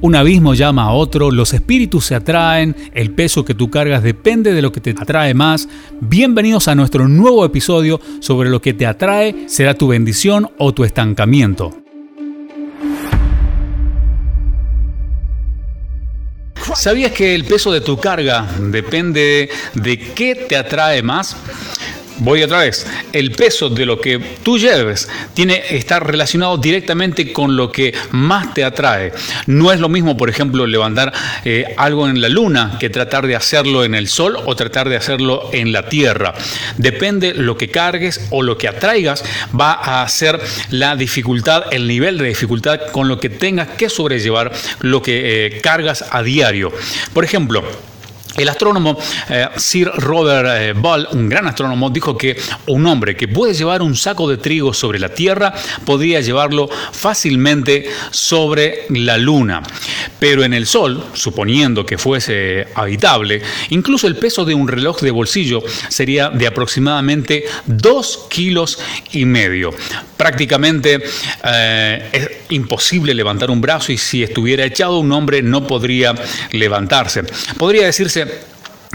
[0.00, 4.52] Un abismo llama a otro, los espíritus se atraen, el peso que tú cargas depende
[4.52, 5.68] de lo que te atrae más.
[6.00, 10.84] Bienvenidos a nuestro nuevo episodio sobre lo que te atrae será tu bendición o tu
[10.84, 11.76] estancamiento.
[16.76, 21.36] ¿Sabías que el peso de tu carga depende de qué te atrae más?
[22.20, 22.86] Voy otra vez.
[23.12, 28.54] El peso de lo que tú lleves tiene estar relacionado directamente con lo que más
[28.54, 29.12] te atrae.
[29.46, 31.12] No es lo mismo, por ejemplo, levantar
[31.44, 34.96] eh, algo en la luna que tratar de hacerlo en el sol o tratar de
[34.96, 36.34] hacerlo en la tierra.
[36.76, 39.24] Depende lo que cargues o lo que atraigas
[39.58, 40.40] va a hacer
[40.70, 45.60] la dificultad, el nivel de dificultad con lo que tengas que sobrellevar lo que eh,
[45.60, 46.72] cargas a diario.
[47.12, 47.64] Por ejemplo,
[48.36, 48.98] el astrónomo
[49.28, 53.82] eh, Sir Robert eh, Ball, un gran astrónomo, dijo que un hombre que puede llevar
[53.82, 55.52] un saco de trigo sobre la Tierra
[55.84, 59.62] podría llevarlo fácilmente sobre la Luna.
[60.18, 65.10] Pero en el Sol, suponiendo que fuese habitable, incluso el peso de un reloj de
[65.10, 68.78] bolsillo sería de aproximadamente 2 kilos
[69.12, 69.72] y medio.
[70.16, 71.00] Prácticamente
[71.44, 76.14] eh, es imposible levantar un brazo y si estuviera echado un hombre no podría
[76.52, 77.22] levantarse.
[77.56, 78.26] Podría decirse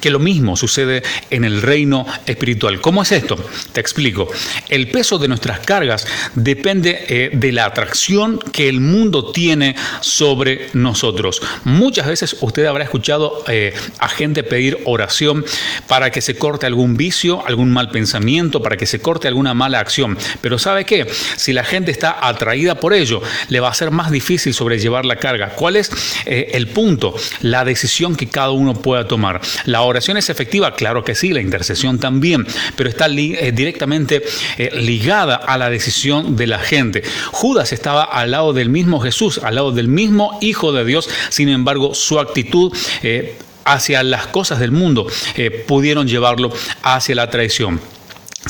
[0.00, 2.80] que lo mismo sucede en el reino espiritual.
[2.80, 3.36] ¿Cómo es esto?
[3.72, 4.28] Te explico.
[4.68, 10.68] El peso de nuestras cargas depende eh, de la atracción que el mundo tiene sobre
[10.72, 11.42] nosotros.
[11.64, 15.44] Muchas veces usted habrá escuchado eh, a gente pedir oración
[15.86, 19.80] para que se corte algún vicio, algún mal pensamiento, para que se corte alguna mala
[19.80, 20.16] acción.
[20.40, 21.06] Pero ¿sabe qué?
[21.36, 25.16] Si la gente está atraída por ello, le va a ser más difícil sobrellevar la
[25.16, 25.50] carga.
[25.50, 25.90] ¿Cuál es
[26.26, 27.14] eh, el punto?
[27.42, 29.40] La decisión que cada uno pueda tomar.
[29.64, 30.74] La ¿La oración es efectiva?
[30.74, 32.46] Claro que sí, la intercesión también,
[32.76, 34.22] pero está eh, directamente
[34.58, 37.02] eh, ligada a la decisión de la gente.
[37.32, 41.48] Judas estaba al lado del mismo Jesús, al lado del mismo Hijo de Dios, sin
[41.48, 42.72] embargo su actitud...
[43.02, 45.06] Eh, hacia las cosas del mundo
[45.66, 46.50] pudieron llevarlo
[46.82, 47.78] hacia la traición.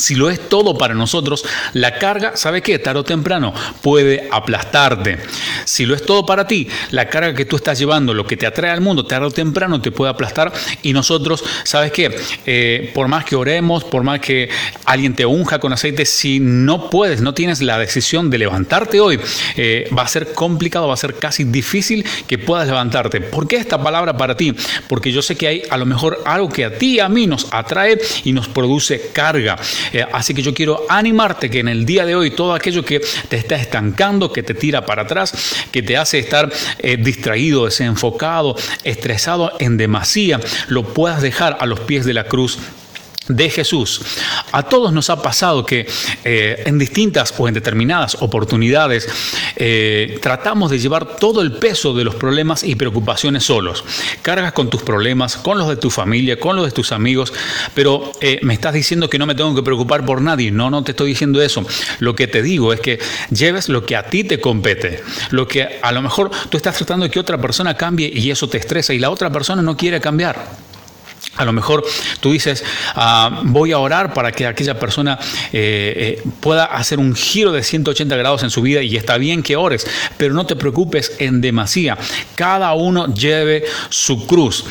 [0.00, 1.44] Si lo es todo para nosotros,
[1.74, 2.78] la carga, ¿sabe qué?
[2.78, 3.52] Tarde o temprano
[3.82, 5.18] puede aplastarte.
[5.64, 8.46] Si lo es todo para ti, la carga que tú estás llevando, lo que te
[8.46, 10.52] atrae al mundo, tarde o temprano te puede aplastar.
[10.82, 12.16] Y nosotros, ¿sabes qué?
[12.46, 14.48] Eh, por más que oremos, por más que
[14.84, 19.20] alguien te unja con aceite, si no puedes, no tienes la decisión de levantarte hoy,
[19.56, 23.20] eh, va a ser complicado, va a ser casi difícil que puedas levantarte.
[23.20, 24.54] ¿Por qué esta palabra para ti?
[24.88, 27.26] Porque yo sé que hay a lo mejor algo que a ti y a mí
[27.26, 29.58] nos atrae y nos produce carga.
[29.92, 33.00] Eh, así que yo quiero animarte que en el día de hoy todo aquello que
[33.28, 35.32] te está estancando, que te tira para atrás,
[35.70, 41.80] que te hace estar eh, distraído, desenfocado, estresado en demasía, lo puedas dejar a los
[41.80, 42.58] pies de la cruz
[43.36, 44.00] de Jesús.
[44.52, 45.86] A todos nos ha pasado que
[46.24, 49.08] eh, en distintas o en determinadas oportunidades
[49.56, 53.84] eh, tratamos de llevar todo el peso de los problemas y preocupaciones solos.
[54.22, 57.32] Cargas con tus problemas, con los de tu familia, con los de tus amigos,
[57.74, 60.50] pero eh, me estás diciendo que no me tengo que preocupar por nadie.
[60.50, 61.64] No, no te estoy diciendo eso.
[61.98, 62.98] Lo que te digo es que
[63.30, 67.04] lleves lo que a ti te compete, lo que a lo mejor tú estás tratando
[67.04, 70.00] de que otra persona cambie y eso te estresa y la otra persona no quiere
[70.00, 70.69] cambiar.
[71.40, 71.82] A lo mejor
[72.20, 72.62] tú dices,
[72.94, 75.18] ah, voy a orar para que aquella persona
[75.54, 79.42] eh, eh, pueda hacer un giro de 180 grados en su vida y está bien
[79.42, 79.86] que ores,
[80.18, 81.96] pero no te preocupes en demasía.
[82.34, 84.66] Cada uno lleve su cruz.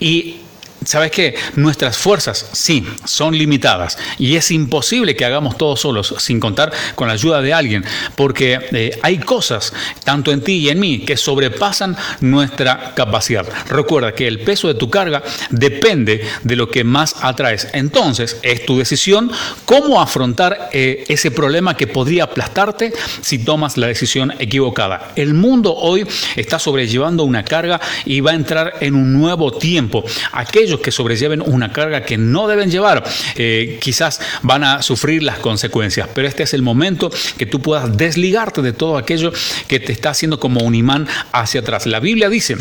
[0.00, 0.36] Y
[0.84, 1.34] ¿Sabes qué?
[1.56, 7.08] Nuestras fuerzas, sí, son limitadas y es imposible que hagamos todo solos sin contar con
[7.08, 7.84] la ayuda de alguien,
[8.16, 9.72] porque eh, hay cosas,
[10.04, 13.46] tanto en ti y en mí, que sobrepasan nuestra capacidad.
[13.68, 17.68] Recuerda que el peso de tu carga depende de lo que más atraes.
[17.72, 19.30] Entonces, es tu decisión
[19.64, 25.12] cómo afrontar eh, ese problema que podría aplastarte si tomas la decisión equivocada.
[25.16, 26.06] El mundo hoy
[26.36, 30.04] está sobrellevando una carga y va a entrar en un nuevo tiempo.
[30.32, 33.04] Aquellos que sobrelleven una carga que no deben llevar,
[33.36, 37.96] eh, quizás van a sufrir las consecuencias, pero este es el momento que tú puedas
[37.96, 39.32] desligarte de todo aquello
[39.68, 41.86] que te está haciendo como un imán hacia atrás.
[41.86, 42.56] La Biblia dice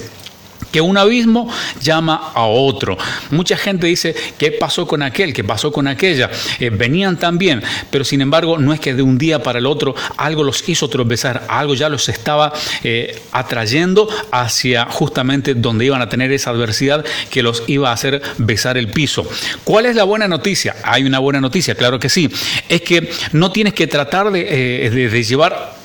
[0.71, 1.49] que un abismo
[1.81, 2.97] llama a otro.
[3.29, 5.33] Mucha gente dice, ¿qué pasó con aquel?
[5.33, 6.29] ¿Qué pasó con aquella?
[6.59, 9.95] Eh, venían también, pero sin embargo no es que de un día para el otro
[10.17, 12.53] algo los hizo tropezar, algo ya los estaba
[12.83, 18.21] eh, atrayendo hacia justamente donde iban a tener esa adversidad que los iba a hacer
[18.37, 19.27] besar el piso.
[19.63, 20.75] ¿Cuál es la buena noticia?
[20.83, 22.29] Hay una buena noticia, claro que sí.
[22.69, 25.75] Es que no tienes que tratar de, eh, llevar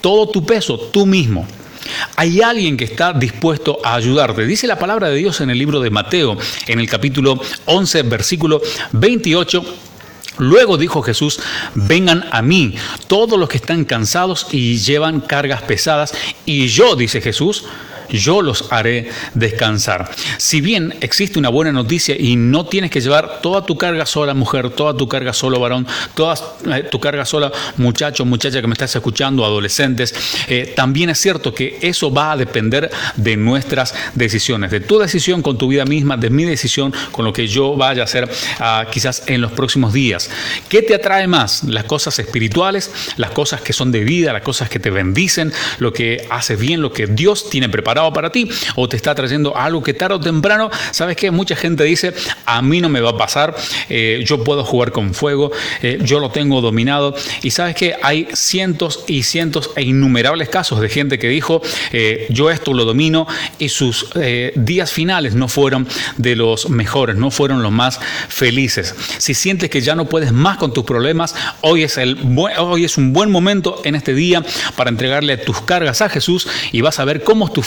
[0.00, 1.46] todo tu peso tú mismo.
[2.16, 4.46] Hay alguien que está dispuesto a ayudarte.
[4.46, 6.36] Dice la palabra de Dios en el libro de Mateo,
[6.66, 8.60] en el capítulo 11, versículo
[8.92, 9.64] 28.
[10.38, 11.40] Luego dijo Jesús,
[11.74, 12.74] vengan a mí
[13.06, 16.12] todos los que están cansados y llevan cargas pesadas,
[16.44, 17.64] y yo, dice Jesús,
[18.10, 20.10] yo los haré descansar.
[20.38, 24.34] Si bien existe una buena noticia y no tienes que llevar toda tu carga sola,
[24.34, 26.34] mujer, toda tu carga solo, varón, toda
[26.72, 30.14] eh, tu carga sola, muchacho, muchacha que me estás escuchando, adolescentes,
[30.48, 35.42] eh, también es cierto que eso va a depender de nuestras decisiones, de tu decisión
[35.42, 38.30] con tu vida misma, de mi decisión con lo que yo vaya a hacer
[38.60, 40.30] ah, quizás en los próximos días.
[40.68, 41.64] ¿Qué te atrae más?
[41.64, 45.92] Las cosas espirituales, las cosas que son de vida, las cosas que te bendicen, lo
[45.92, 49.82] que hace bien, lo que Dios tiene preparado para ti o te está trayendo algo
[49.82, 52.14] que tarde o temprano, sabes que mucha gente dice,
[52.46, 53.54] a mí no me va a pasar,
[53.88, 55.50] eh, yo puedo jugar con fuego,
[55.82, 60.80] eh, yo lo tengo dominado y sabes que hay cientos y cientos e innumerables casos
[60.80, 61.62] de gente que dijo,
[61.92, 63.26] eh, yo esto lo domino
[63.58, 64.10] y sus
[64.54, 65.86] días finales no fueron
[66.16, 68.94] de los mejores, no fueron los más felices.
[69.18, 72.18] Si sientes que ya no puedes más con tus problemas, hoy es, el
[72.58, 74.42] hoy es un buen momento en este día
[74.76, 77.66] para entregarle tus cargas a Jesús y vas a ver cómo tus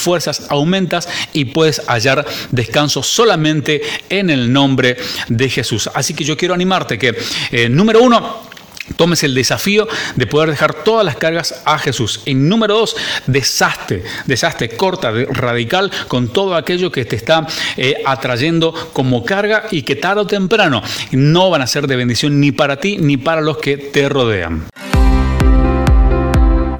[0.49, 4.97] aumentas y puedes hallar descanso solamente en el nombre
[5.27, 5.89] de Jesús.
[5.93, 7.15] Así que yo quiero animarte que,
[7.51, 8.47] eh, número uno,
[8.95, 12.21] Tomes el desafío de poder dejar todas las cargas a Jesús.
[12.25, 18.73] Y número dos, desastre, desastre, corta, radical con todo aquello que te está eh, atrayendo
[18.93, 20.81] como carga y que tarde o temprano
[21.11, 24.67] no van a ser de bendición ni para ti ni para los que te rodean.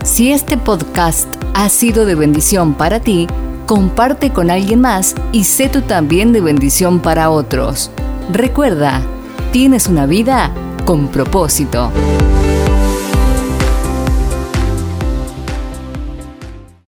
[0.04, 3.26] Si este podcast ha sido de bendición para ti,
[3.66, 7.90] comparte con alguien más y sé tú también de bendición para otros.
[8.32, 9.02] Recuerda,
[9.52, 10.52] tienes una vida
[10.86, 11.92] con propósito.